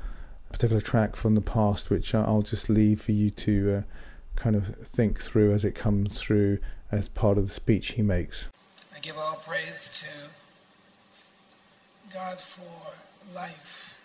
a 0.50 0.54
particular 0.54 0.82
track 0.82 1.16
from 1.16 1.36
the 1.36 1.42
past, 1.42 1.90
which 1.90 2.16
I'll 2.16 2.42
just 2.42 2.70
leave 2.70 3.02
for 3.02 3.12
you 3.12 3.30
to 3.32 3.72
uh, 3.72 3.82
kind 4.36 4.56
of 4.56 4.76
think 4.78 5.20
through 5.20 5.52
as 5.52 5.64
it 5.64 5.76
comes 5.76 6.20
through 6.20 6.60
as 6.92 7.10
part 7.10 7.38
of 7.38 7.48
the 7.48 7.54
speech 7.54 7.92
he 7.92 8.02
makes. 8.02 8.50
I 8.96 9.00
give 9.00 9.18
all 9.18 9.42
praise 9.46 9.90
to 10.00 10.06
God 12.14 12.40
for 12.42 12.79
life. 13.34 13.96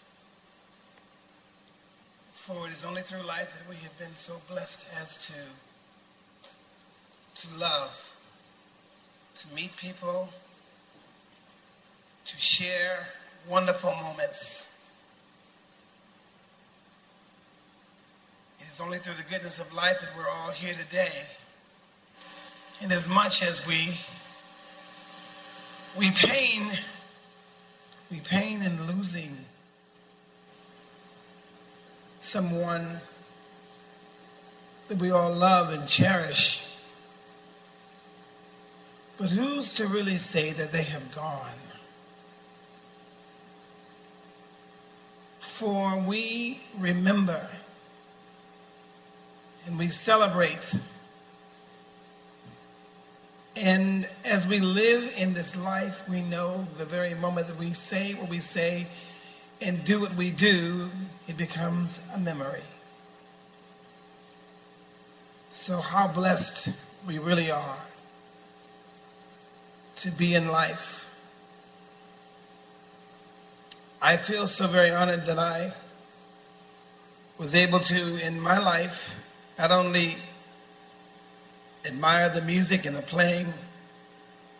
For 2.33 2.67
it 2.67 2.73
is 2.73 2.85
only 2.85 3.03
through 3.03 3.23
life 3.23 3.53
that 3.59 3.69
we 3.69 3.77
have 3.77 3.99
been 3.99 4.15
so 4.15 4.35
blessed 4.49 4.87
as 5.01 5.17
to 5.27 5.33
to 7.35 7.59
love, 7.59 7.91
to 9.35 9.55
meet 9.55 9.77
people, 9.77 10.29
to 12.25 12.39
share 12.39 13.09
wonderful 13.49 13.93
moments. 13.93 14.69
It 18.61 18.67
is 18.73 18.81
only 18.81 18.99
through 18.99 19.15
the 19.15 19.29
goodness 19.29 19.59
of 19.59 19.73
life 19.73 20.01
that 20.01 20.11
we're 20.17 20.29
all 20.29 20.51
here 20.51 20.75
today. 20.75 21.25
And 22.81 22.93
as 22.93 23.09
much 23.09 23.43
as 23.43 23.67
we 23.67 23.99
we 25.97 26.11
pain 26.11 26.71
pain 28.21 28.63
in 28.63 28.87
losing 28.87 29.37
someone 32.21 33.01
that 34.89 34.99
we 34.99 35.11
all 35.11 35.33
love 35.33 35.73
and 35.73 35.89
cherish. 35.89 36.77
But 39.17 39.31
who's 39.31 39.75
to 39.75 39.87
really 39.87 40.19
say 40.19 40.53
that 40.53 40.73
they 40.73 40.83
have 40.83 41.15
gone? 41.15 41.61
For 45.41 45.97
we 45.99 46.61
remember 46.79 47.49
and 49.67 49.79
we 49.79 49.89
celebrate 49.89 50.75
and 53.57 54.09
as 54.25 54.47
we 54.47 54.59
live 54.59 55.13
in 55.17 55.35
this 55.35 55.55
life, 55.55 56.03
we 56.09 56.21
know 56.21 56.67
the 56.77 56.85
very 56.85 57.15
moment 57.15 57.47
that 57.47 57.59
we 57.59 57.73
say 57.73 58.15
what 58.15 58.29
we 58.29 58.41
say 58.41 58.87
and 59.61 59.85
do 59.85 60.01
what 60.01 60.15
we 60.15 60.31
do, 60.31 60.91
it 61.29 61.37
becomes 61.37 62.01
a 62.13 62.19
memory. 62.19 62.65
So, 65.53 65.79
how 65.79 66.09
blessed 66.09 66.71
we 67.07 67.19
really 67.19 67.51
are 67.51 67.79
to 69.97 70.11
be 70.11 70.35
in 70.35 70.49
life. 70.49 71.07
I 74.03 74.17
feel 74.17 74.49
so 74.49 74.67
very 74.67 74.91
honored 74.91 75.27
that 75.27 75.39
I 75.39 75.73
was 77.39 77.55
able 77.55 77.81
to, 77.81 78.17
in 78.17 78.41
my 78.41 78.59
life, 78.59 79.15
not 79.59 79.71
only 79.71 80.17
admire 81.85 82.29
the 82.29 82.41
music 82.41 82.87
and 82.87 82.97
the 82.97 83.03
playing 83.03 83.53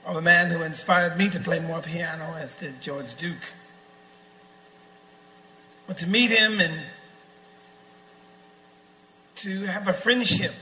of 0.05 0.17
a 0.17 0.23
man 0.23 0.51
who 0.51 0.63
inspired 0.63 1.17
me 1.17 1.31
to 1.31 1.41
play 1.41 1.61
more 1.61 1.81
piano, 1.81 2.35
as 2.39 2.57
did 2.57 2.81
George 2.81 3.15
Duke. 3.15 3.55
But 5.87 5.97
to 5.99 6.07
meet 6.07 6.31
him 6.31 6.61
and 6.61 6.75
to 9.37 9.67
have 9.67 9.89
a 9.89 9.93
friendship. 9.93 10.53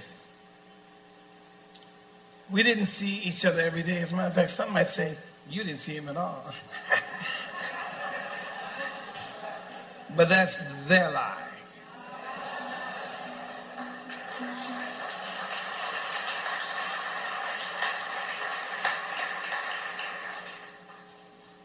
We 2.51 2.63
didn't 2.63 2.87
see 2.87 3.19
each 3.19 3.45
other 3.45 3.61
every 3.61 3.83
day. 3.83 3.99
As 3.99 4.13
a 4.13 4.17
matter 4.17 4.29
of 4.29 4.35
fact, 4.35 4.51
some 4.51 4.73
might 4.73 4.91
say, 4.91 5.17
you 5.49 5.65
didn't 5.65 5.81
see 5.81 5.95
him 5.95 6.09
at 6.09 6.17
all. 6.17 6.45
but 10.17 10.29
that's 10.29 10.59
their 10.87 11.11
lie. 11.11 11.42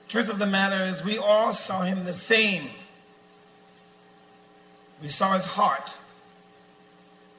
Truth 0.08 0.30
of 0.30 0.39
the 0.39 0.45
matter 0.45 0.86
is, 0.86 1.03
we 1.03 1.18
all 1.18 1.53
saw 1.53 1.82
him 1.82 2.05
the 2.05 2.14
same. 2.14 2.70
We 5.01 5.10
saw 5.10 5.34
his 5.34 5.45
heart. 5.45 5.93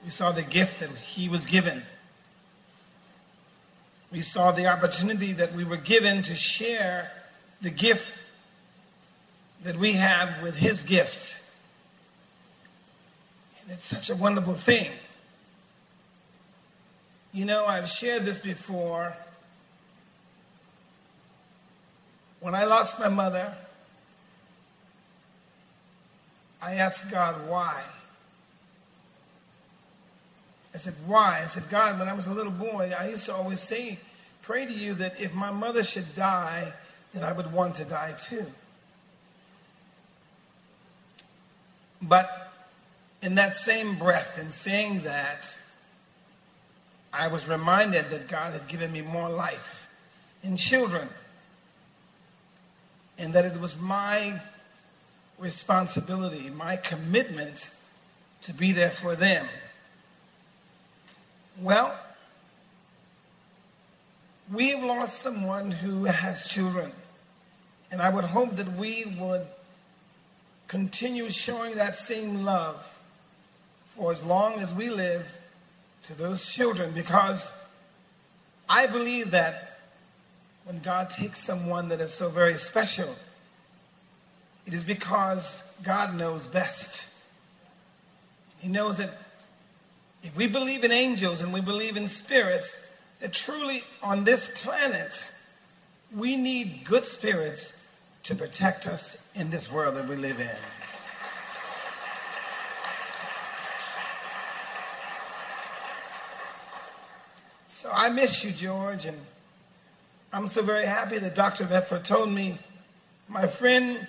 We 0.04 0.10
saw 0.10 0.32
the 0.32 0.42
gift 0.42 0.80
that 0.80 0.90
he 0.90 1.28
was 1.28 1.46
given. 1.46 1.82
We 4.12 4.22
saw 4.22 4.52
the 4.52 4.66
opportunity 4.66 5.32
that 5.34 5.54
we 5.54 5.64
were 5.64 5.76
given 5.76 6.22
to 6.22 6.34
share 6.34 7.10
the 7.60 7.70
gift 7.70 8.08
that 9.64 9.76
we 9.76 9.94
have 9.94 10.42
with 10.42 10.54
his 10.54 10.82
gift. 10.82 11.38
And 13.62 13.72
it's 13.72 13.86
such 13.86 14.08
a 14.08 14.14
wonderful 14.14 14.54
thing. 14.54 14.90
You 17.32 17.44
know, 17.44 17.66
I've 17.66 17.88
shared 17.88 18.24
this 18.24 18.40
before. 18.40 19.14
When 22.40 22.54
I 22.54 22.64
lost 22.64 22.98
my 22.98 23.08
mother, 23.08 23.52
I 26.60 26.74
asked 26.74 27.10
God 27.10 27.48
why. 27.48 27.82
I 30.74 30.78
said, 30.78 30.94
why? 31.06 31.40
I 31.42 31.46
said, 31.46 31.64
God, 31.70 31.98
when 31.98 32.08
I 32.08 32.12
was 32.12 32.26
a 32.26 32.32
little 32.32 32.52
boy, 32.52 32.92
I 32.96 33.08
used 33.08 33.24
to 33.26 33.34
always 33.34 33.60
say, 33.60 33.98
pray 34.42 34.66
to 34.66 34.72
you 34.72 34.94
that 34.94 35.20
if 35.20 35.34
my 35.34 35.50
mother 35.50 35.82
should 35.82 36.14
die, 36.14 36.72
that 37.14 37.22
I 37.22 37.32
would 37.32 37.52
want 37.52 37.76
to 37.76 37.84
die 37.84 38.14
too. 38.18 38.44
But 42.00 42.30
in 43.22 43.34
that 43.36 43.56
same 43.56 43.98
breath, 43.98 44.38
in 44.38 44.52
saying 44.52 45.00
that, 45.02 45.58
I 47.12 47.28
was 47.28 47.48
reminded 47.48 48.10
that 48.10 48.28
God 48.28 48.52
had 48.52 48.68
given 48.68 48.92
me 48.92 49.00
more 49.00 49.28
life 49.28 49.88
and 50.42 50.56
children 50.56 51.08
and 53.18 53.32
that 53.34 53.44
it 53.44 53.60
was 53.60 53.76
my 53.76 54.40
responsibility, 55.38 56.50
my 56.50 56.76
commitment 56.76 57.70
to 58.42 58.52
be 58.52 58.72
there 58.72 58.90
for 58.90 59.16
them. 59.16 59.46
Well, 61.60 61.98
we 64.52 64.70
have 64.70 64.82
lost 64.82 65.18
someone 65.18 65.70
who 65.70 66.04
has 66.04 66.46
children, 66.46 66.92
and 67.90 68.00
I 68.00 68.08
would 68.10 68.24
hope 68.24 68.56
that 68.56 68.72
we 68.76 69.04
would 69.18 69.46
continue 70.68 71.30
showing 71.30 71.76
that 71.76 71.96
same 71.96 72.44
love 72.44 72.84
for 73.96 74.12
as 74.12 74.22
long 74.22 74.60
as 74.60 74.72
we 74.72 74.90
live 74.90 75.26
to 76.04 76.14
those 76.14 76.50
children 76.50 76.92
because 76.92 77.50
I 78.68 78.86
believe 78.86 79.32
that 79.32 79.67
when 80.68 80.80
God 80.80 81.08
takes 81.08 81.42
someone 81.42 81.88
that 81.88 81.98
is 81.98 82.12
so 82.12 82.28
very 82.28 82.58
special, 82.58 83.08
it 84.66 84.74
is 84.74 84.84
because 84.84 85.62
God 85.82 86.14
knows 86.14 86.46
best. 86.46 87.08
He 88.58 88.68
knows 88.68 88.98
that 88.98 89.14
if 90.22 90.36
we 90.36 90.46
believe 90.46 90.84
in 90.84 90.92
angels 90.92 91.40
and 91.40 91.54
we 91.54 91.62
believe 91.62 91.96
in 91.96 92.06
spirits, 92.06 92.76
that 93.20 93.32
truly 93.32 93.82
on 94.02 94.24
this 94.24 94.50
planet, 94.62 95.24
we 96.14 96.36
need 96.36 96.82
good 96.84 97.06
spirits 97.06 97.72
to 98.24 98.34
protect 98.34 98.86
us 98.86 99.16
in 99.34 99.48
this 99.48 99.72
world 99.72 99.96
that 99.96 100.06
we 100.06 100.16
live 100.16 100.38
in. 100.38 100.50
So 107.68 107.90
I 107.90 108.10
miss 108.10 108.44
you, 108.44 108.50
George, 108.50 109.06
and 109.06 109.16
I'm 110.32 110.48
so 110.48 110.62
very 110.62 110.84
happy 110.84 111.18
that 111.18 111.34
Dr. 111.34 111.64
Bedford 111.64 112.04
told 112.04 112.30
me, 112.30 112.58
my 113.28 113.46
friend, 113.46 114.06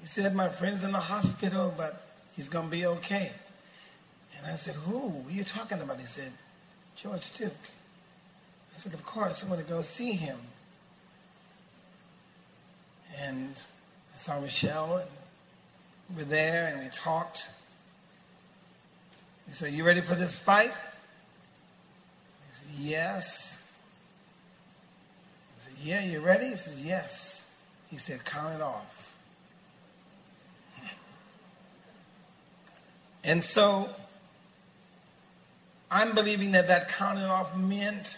he 0.00 0.06
said, 0.06 0.34
my 0.34 0.48
friend's 0.48 0.84
in 0.84 0.92
the 0.92 1.00
hospital, 1.00 1.74
but 1.76 2.06
he's 2.34 2.48
going 2.48 2.66
to 2.66 2.70
be 2.70 2.86
okay. 2.86 3.32
And 4.36 4.46
I 4.46 4.56
said, 4.56 4.74
who? 4.74 4.98
Who 5.08 5.28
are 5.28 5.32
you 5.32 5.44
talking 5.44 5.80
about? 5.80 6.00
He 6.00 6.06
said, 6.06 6.32
George 6.94 7.30
Duke. 7.34 7.52
I 8.74 8.78
said, 8.78 8.94
of 8.94 9.04
course, 9.04 9.42
I'm 9.42 9.48
going 9.48 9.62
to 9.62 9.68
go 9.68 9.82
see 9.82 10.12
him. 10.12 10.38
And 13.20 13.54
I 14.14 14.18
saw 14.18 14.40
Michelle, 14.40 14.96
and 14.98 15.10
we 16.10 16.22
were 16.22 16.28
there, 16.28 16.68
and 16.68 16.82
we 16.82 16.88
talked. 16.90 17.48
He 19.46 19.54
said, 19.54 19.72
you 19.72 19.84
ready 19.84 20.00
for 20.00 20.14
this 20.14 20.38
fight? 20.38 20.72
I 20.72 20.74
said, 22.52 22.68
yes. 22.78 23.55
Yeah, 25.82 26.02
you 26.02 26.20
ready? 26.20 26.50
He 26.50 26.56
says, 26.56 26.80
Yes. 26.80 27.44
He 27.90 27.98
said, 27.98 28.24
Count 28.24 28.54
it 28.54 28.62
off. 28.62 29.14
And 33.22 33.42
so 33.42 33.88
I'm 35.90 36.14
believing 36.14 36.52
that 36.52 36.68
that 36.68 36.88
counting 36.88 37.24
off 37.24 37.56
meant 37.56 38.16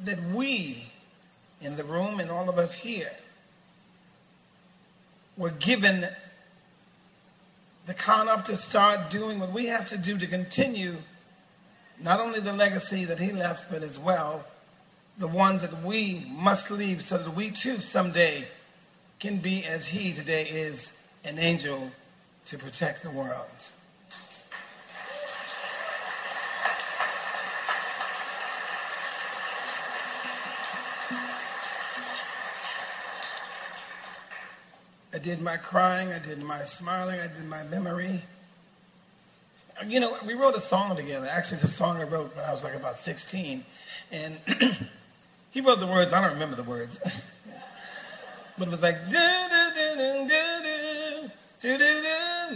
that 0.00 0.20
we 0.34 0.86
in 1.60 1.76
the 1.76 1.84
room 1.84 2.20
and 2.20 2.30
all 2.30 2.48
of 2.48 2.58
us 2.58 2.74
here 2.74 3.12
were 5.36 5.50
given 5.50 6.08
the 7.86 7.94
count 7.94 8.28
off 8.28 8.44
to 8.44 8.56
start 8.56 9.10
doing 9.10 9.38
what 9.38 9.52
we 9.52 9.66
have 9.66 9.86
to 9.88 9.96
do 9.96 10.18
to 10.18 10.26
continue 10.26 10.96
not 12.02 12.20
only 12.20 12.40
the 12.40 12.52
legacy 12.52 13.04
that 13.04 13.20
he 13.20 13.32
left, 13.32 13.70
but 13.70 13.82
as 13.82 13.98
well 13.98 14.44
the 15.18 15.28
ones 15.28 15.62
that 15.62 15.82
we 15.82 16.26
must 16.28 16.70
leave 16.70 17.02
so 17.02 17.18
that 17.18 17.34
we 17.34 17.50
too 17.50 17.78
someday 17.78 18.44
can 19.18 19.38
be 19.38 19.64
as 19.64 19.86
he 19.86 20.12
today 20.12 20.44
is 20.44 20.92
an 21.24 21.38
angel 21.38 21.90
to 22.44 22.58
protect 22.58 23.02
the 23.02 23.10
world. 23.10 23.48
I 35.14 35.18
did 35.18 35.40
my 35.40 35.56
crying, 35.56 36.12
I 36.12 36.18
did 36.18 36.42
my 36.42 36.64
smiling, 36.64 37.18
I 37.18 37.26
did 37.28 37.46
my 37.48 37.64
memory. 37.64 38.20
You 39.86 39.98
know, 39.98 40.14
we 40.26 40.34
wrote 40.34 40.54
a 40.54 40.60
song 40.60 40.94
together. 40.94 41.26
Actually, 41.26 41.62
it's 41.62 41.70
a 41.70 41.72
song 41.72 41.96
I 41.96 42.02
wrote 42.02 42.36
when 42.36 42.44
I 42.44 42.52
was 42.52 42.62
like 42.62 42.74
about 42.74 42.98
16. 42.98 43.64
And 44.12 44.36
he 45.56 45.62
wrote 45.62 45.80
the 45.80 45.86
words, 45.86 46.12
I 46.12 46.20
don't 46.20 46.34
remember 46.34 46.54
the 46.54 46.64
words. 46.64 47.00
but 48.58 48.68
it 48.68 48.70
was 48.70 48.82
like, 48.82 49.08
do 49.08 49.16
do 49.16 49.70
do 49.74 49.94
do 49.96 50.28
do 50.28 51.30
do 51.62 51.78
do 51.78 51.78
do 51.78 51.78
do 51.78 52.02
do 52.02 52.46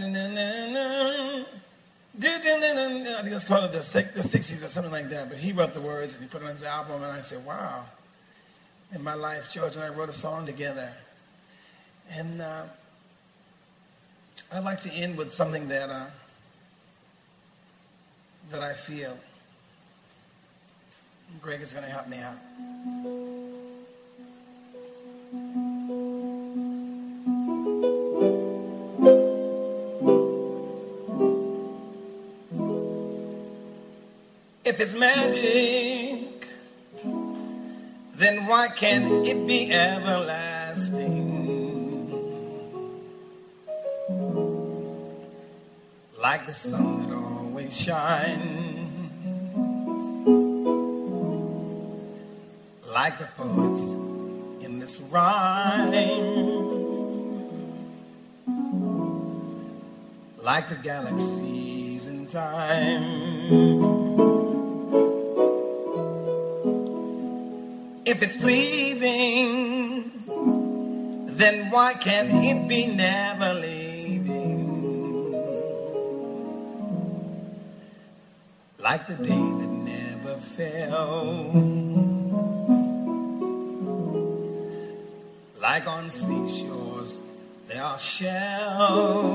I 2.20 3.22
think 3.22 3.30
it 3.30 3.32
was 3.32 3.46
called 3.46 3.72
the, 3.72 3.78
the 3.78 4.20
60s 4.20 4.62
or 4.62 4.68
something 4.68 4.92
like 4.92 5.09
that. 5.09 5.30
But 5.30 5.38
he 5.38 5.53
wrote 5.53 5.72
the 5.72 5.80
words 5.80 6.12
and 6.12 6.22
he 6.22 6.28
put 6.28 6.42
it 6.42 6.44
on 6.44 6.51
his 6.51 6.62
album. 6.62 7.03
And 7.03 7.11
I 7.11 7.22
said, 7.22 7.42
wow. 7.46 7.86
In 8.94 9.03
my 9.03 9.14
life, 9.14 9.51
George 9.51 9.76
and 9.76 9.84
I 9.84 9.88
wrote 9.88 10.11
a 10.11 10.12
song 10.12 10.44
together. 10.44 10.92
And 12.11 12.42
uh, 12.42 12.64
I'd 14.53 14.62
like 14.62 14.82
to 14.82 14.92
end 14.92 15.16
with 15.16 15.32
something 15.32 15.68
that 15.68 15.88
uh, 15.88 16.07
that 18.51 18.62
I 18.62 18.74
feel. 18.74 19.16
Greg 21.43 21.61
is 21.61 21.72
going 21.72 21.85
to 21.85 21.91
help 21.91 22.09
me 22.09 22.18
out. 22.18 22.37
If 34.64 34.78
it's 34.78 34.95
magic, 34.95 36.47
then 38.14 38.47
why 38.47 38.68
can't 38.68 39.26
it 39.26 39.47
be 39.47 39.72
everlasting? 39.72 41.31
Like 46.18 46.47
the 46.47 46.53
sun 46.53 47.09
that 47.09 47.16
always 47.16 47.76
shines. 47.76 48.70
Like 53.11 53.19
the 53.19 53.29
poets 53.37 53.81
in 54.65 54.79
this 54.79 55.01
rhyme. 55.11 55.91
Like 60.41 60.69
the 60.69 60.77
galaxies 60.77 62.07
in 62.07 62.29
time. 62.29 63.03
If 68.07 68.23
it's 68.23 68.37
pleasing, 68.37 70.13
then 71.37 71.69
why 71.73 71.95
can't 71.95 72.45
it 72.45 72.69
be 72.69 72.87
never 72.87 73.55
leaving? 73.55 75.33
Like 78.79 79.09
the 79.09 79.17
day 79.17 79.49
shells. 88.01 89.30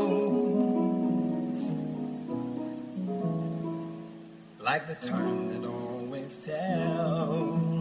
Like 4.59 4.88
the 4.88 4.95
time 4.95 5.53
that 5.53 5.68
always 5.68 6.36
tells. 6.38 7.76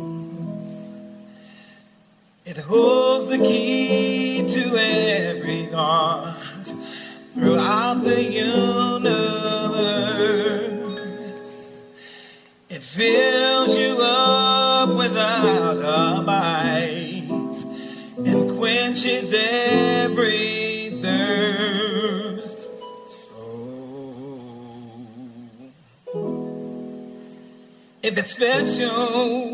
It 2.44 2.58
holds 2.58 3.28
the 3.28 3.38
key 3.38 4.46
to 4.50 4.76
every 4.76 5.66
heart 5.70 6.74
throughout 7.34 8.04
the 8.04 8.22
universe. 8.22 8.83
Special, 28.28 29.50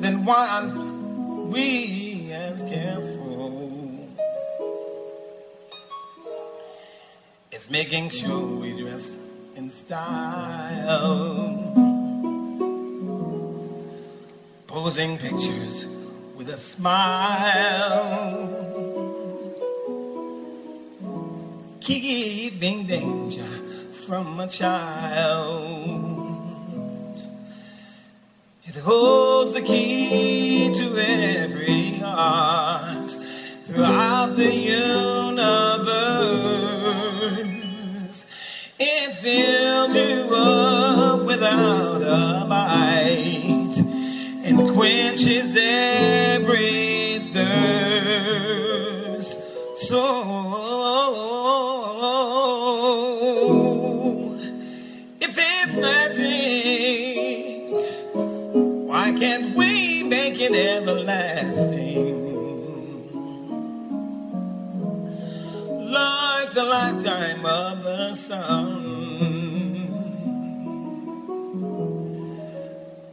then 0.00 0.24
why 0.24 0.48
aren't 0.48 1.52
we 1.52 2.32
as 2.32 2.62
careful? 2.62 4.08
It's 7.50 7.68
making 7.70 8.10
sure 8.10 8.46
we 8.60 8.80
dress 8.80 9.16
in 9.56 9.70
style, 9.70 11.58
posing 14.66 15.18
pictures 15.18 15.86
with 16.36 16.48
a 16.50 16.56
smile, 16.56 17.58
keeping 21.80 22.86
danger 22.86 23.48
from 24.06 24.40
a 24.40 24.46
child. 24.48 25.79
It 28.72 28.76
holds 28.76 29.52
the 29.52 29.62
key 29.62 30.72
to 30.72 30.96
every 30.96 31.94
heart 31.94 33.16
throughout 33.66 34.36
the 34.36 34.54
universe. 34.54 35.40
It 38.78 39.14
fills 39.16 39.92
you 39.96 40.32
up 40.36 41.22
without 41.26 42.00
a 42.00 42.46
bite 42.48 43.76
and 44.46 44.70
quenches 44.72 45.56
every 45.58 47.18
thirst. 47.32 48.60
So, 49.78 50.19
of 67.46 67.82
the 67.82 68.14
sun. 68.14 68.90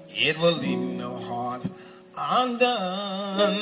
It 0.09 0.37
will 0.39 0.57
leave 0.57 0.79
no 0.79 1.15
heart 1.15 1.61
undone. 2.17 3.57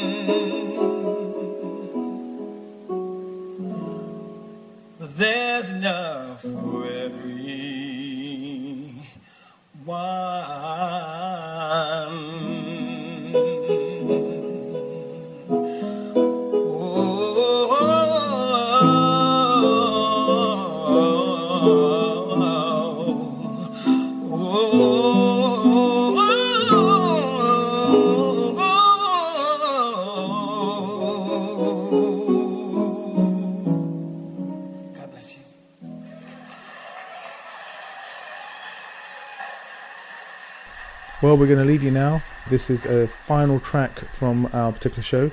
Well, 41.35 41.41
we're 41.41 41.53
going 41.53 41.59
to 41.59 41.65
leave 41.65 41.83
you 41.83 41.91
now. 41.91 42.23
This 42.49 42.69
is 42.69 42.85
a 42.85 43.09
final 43.09 43.59
track 43.59 43.99
from 44.13 44.49
our 44.53 44.71
particular 44.71 45.03
show. 45.03 45.31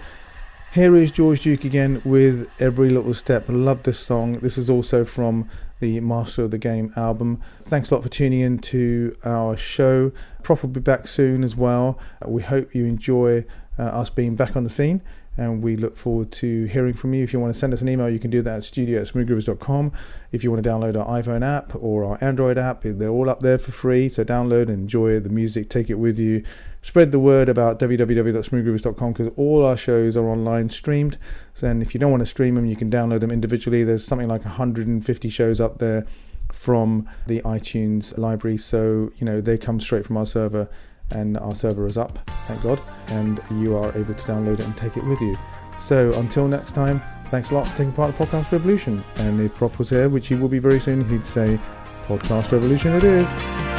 Here 0.72 0.96
is 0.96 1.12
George 1.12 1.42
Duke 1.42 1.64
again 1.64 2.02
with 2.04 2.50
Every 2.58 2.90
Little 2.90 3.14
Step. 3.14 3.44
Love 3.46 3.84
this 3.84 4.00
song. 4.00 4.32
This 4.40 4.58
is 4.58 4.68
also 4.68 5.04
from 5.04 5.48
the 5.78 6.00
Master 6.00 6.42
of 6.42 6.50
the 6.50 6.58
Game 6.58 6.92
album. 6.96 7.40
Thanks 7.60 7.92
a 7.92 7.94
lot 7.94 8.02
for 8.02 8.08
tuning 8.08 8.40
in 8.40 8.58
to 8.58 9.14
our 9.24 9.56
show. 9.56 10.10
Prof 10.42 10.64
will 10.64 10.70
be 10.70 10.80
back 10.80 11.06
soon 11.06 11.44
as 11.44 11.54
well. 11.54 12.00
We 12.26 12.42
hope 12.42 12.74
you 12.74 12.84
enjoy 12.84 13.44
uh, 13.78 13.82
us 13.82 14.10
being 14.10 14.34
back 14.34 14.56
on 14.56 14.64
the 14.64 14.70
scene. 14.70 15.02
And 15.36 15.62
we 15.62 15.76
look 15.76 15.96
forward 15.96 16.30
to 16.32 16.64
hearing 16.66 16.92
from 16.92 17.14
you. 17.14 17.24
If 17.24 17.32
you 17.32 17.40
want 17.40 17.54
to 17.54 17.58
send 17.58 17.72
us 17.72 17.80
an 17.80 17.88
email, 17.88 18.10
you 18.10 18.18
can 18.18 18.30
do 18.30 18.42
that 18.42 18.56
at 18.58 18.64
studio 18.64 19.00
at 19.00 19.08
smoothgroovers.com. 19.08 19.92
If 20.30 20.44
you 20.44 20.50
want 20.50 20.62
to 20.62 20.68
download 20.68 20.94
our 20.94 21.22
iPhone 21.22 21.42
app 21.42 21.74
or 21.74 22.04
our 22.04 22.18
Android 22.20 22.58
app, 22.58 22.82
they're 22.82 23.08
all 23.08 23.30
up 23.30 23.40
there 23.40 23.56
for 23.56 23.72
free. 23.72 24.10
So 24.10 24.24
download 24.24 24.68
enjoy 24.68 25.20
the 25.20 25.30
music, 25.30 25.70
take 25.70 25.88
it 25.88 25.94
with 25.94 26.18
you. 26.18 26.44
Spread 26.82 27.12
the 27.12 27.18
word 27.18 27.48
about 27.48 27.78
www.smoothgroovers.com 27.78 29.12
because 29.12 29.32
all 29.36 29.64
our 29.64 29.76
shows 29.76 30.16
are 30.16 30.28
online 30.28 30.68
streamed. 30.68 31.16
So 31.54 31.66
then 31.66 31.80
if 31.80 31.94
you 31.94 32.00
don't 32.00 32.10
want 32.10 32.22
to 32.22 32.26
stream 32.26 32.54
them, 32.54 32.66
you 32.66 32.76
can 32.76 32.90
download 32.90 33.20
them 33.20 33.30
individually. 33.30 33.84
There's 33.84 34.04
something 34.04 34.28
like 34.28 34.44
150 34.44 35.28
shows 35.30 35.60
up 35.60 35.78
there 35.78 36.04
from 36.52 37.08
the 37.26 37.40
iTunes 37.42 38.16
library. 38.18 38.58
So, 38.58 39.10
you 39.16 39.24
know, 39.24 39.40
they 39.40 39.56
come 39.56 39.80
straight 39.80 40.04
from 40.04 40.16
our 40.16 40.26
server 40.26 40.68
and 41.14 41.38
our 41.38 41.54
server 41.54 41.86
is 41.86 41.96
up, 41.96 42.18
thank 42.46 42.62
God, 42.62 42.80
and 43.08 43.40
you 43.50 43.76
are 43.76 43.96
able 43.96 44.14
to 44.14 44.24
download 44.24 44.54
it 44.54 44.66
and 44.66 44.76
take 44.76 44.96
it 44.96 45.04
with 45.04 45.20
you. 45.20 45.36
So 45.78 46.12
until 46.14 46.46
next 46.46 46.72
time, 46.72 47.02
thanks 47.26 47.50
a 47.50 47.54
lot 47.54 47.66
for 47.66 47.76
taking 47.76 47.92
part 47.92 48.18
in 48.18 48.26
Podcast 48.26 48.52
Revolution. 48.52 49.02
And 49.16 49.40
if 49.40 49.54
Prof 49.54 49.78
was 49.78 49.90
here, 49.90 50.08
which 50.08 50.28
he 50.28 50.34
will 50.34 50.48
be 50.48 50.58
very 50.58 50.80
soon, 50.80 51.08
he'd 51.08 51.26
say, 51.26 51.58
Podcast 52.06 52.52
Revolution 52.52 52.92
it 52.94 53.04
is. 53.04 53.71